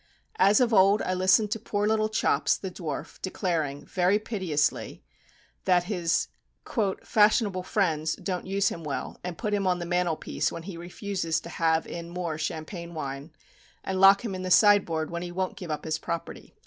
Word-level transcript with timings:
As 0.39 0.59
of 0.59 0.73
old 0.73 1.03
I 1.03 1.13
listen 1.13 1.47
to 1.49 1.59
poor 1.59 1.85
little 1.87 2.09
Chops, 2.09 2.57
the 2.57 2.71
dwarf, 2.71 3.21
declaring, 3.21 3.85
very 3.85 4.17
piteously, 4.17 5.03
that 5.65 5.83
his 5.83 6.27
"fashionable 7.03 7.61
friends" 7.61 8.15
don't 8.15 8.47
use 8.47 8.69
him 8.69 8.83
well, 8.83 9.19
and 9.23 9.37
put 9.37 9.53
him 9.53 9.67
on 9.67 9.77
the 9.77 9.85
mantel 9.85 10.15
piece 10.15 10.51
when 10.51 10.63
he 10.63 10.75
refuses 10.75 11.39
to 11.41 11.49
"have 11.49 11.85
in 11.85 12.09
more 12.09 12.39
champagne 12.39 12.95
wine," 12.95 13.31
and 13.83 14.01
lock 14.01 14.25
him 14.25 14.33
in 14.33 14.41
the 14.41 14.49
sideboard 14.49 15.11
when 15.11 15.21
he 15.21 15.31
"won't 15.31 15.55
give 15.55 15.69
up 15.69 15.85
his 15.85 15.99
property." 15.99 16.55